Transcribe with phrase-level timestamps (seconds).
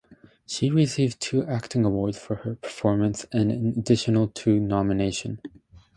[0.47, 5.41] She received two acting awards for her performance, and an additional two nominations.